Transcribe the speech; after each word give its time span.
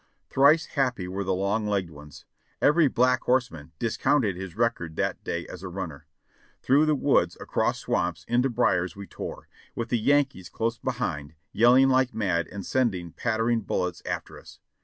Thrice 0.31 0.65
happy 0.65 1.07
were 1.07 1.23
the 1.23 1.35
long 1.35 1.67
legged 1.67 1.91
ones. 1.91 2.25
Every 2.59 2.87
Black 2.87 3.21
Horse 3.25 3.51
man 3.51 3.71
discounted 3.77 4.35
his 4.35 4.55
record 4.57 4.95
that 4.95 5.23
day 5.23 5.45
as 5.45 5.61
a 5.61 5.67
runner. 5.69 6.07
Through 6.63 6.87
the 6.87 6.95
woods, 6.95 7.37
across 7.39 7.77
swamps, 7.77 8.25
into 8.27 8.49
briers 8.49 8.95
we 8.95 9.05
tore, 9.05 9.47
with 9.75 9.89
the 9.89 9.99
Yankees 9.99 10.49
close 10.49 10.79
behind, 10.79 11.35
yelling 11.51 11.89
like 11.89 12.15
mad 12.15 12.47
and 12.47 12.65
sending 12.65 13.11
pattering 13.11 13.61
bullets 13.61 14.01
after 14.03 14.39
us. 14.39 14.59